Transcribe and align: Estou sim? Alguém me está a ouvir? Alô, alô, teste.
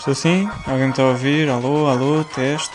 Estou 0.00 0.14
sim? 0.14 0.48
Alguém 0.66 0.86
me 0.86 0.90
está 0.92 1.02
a 1.02 1.08
ouvir? 1.08 1.50
Alô, 1.50 1.86
alô, 1.86 2.24
teste. 2.24 2.74